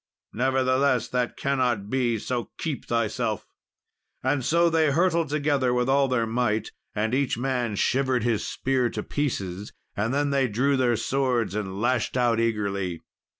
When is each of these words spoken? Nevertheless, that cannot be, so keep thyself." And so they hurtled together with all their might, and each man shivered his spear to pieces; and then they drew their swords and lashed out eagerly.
Nevertheless, 0.33 1.09
that 1.09 1.37
cannot 1.37 1.87
be, 1.87 2.17
so 2.17 2.49
keep 2.57 2.85
thyself." 2.85 3.45
And 4.23 4.43
so 4.43 4.67
they 4.67 4.89
hurtled 4.89 5.29
together 5.29 5.75
with 5.75 5.87
all 5.87 6.07
their 6.07 6.25
might, 6.25 6.71
and 6.95 7.13
each 7.13 7.37
man 7.37 7.75
shivered 7.75 8.23
his 8.23 8.43
spear 8.43 8.89
to 8.89 9.03
pieces; 9.03 9.73
and 9.95 10.11
then 10.11 10.31
they 10.31 10.47
drew 10.47 10.75
their 10.75 10.95
swords 10.97 11.53
and 11.53 11.79
lashed 11.79 12.17
out 12.17 12.39
eagerly. 12.39 13.03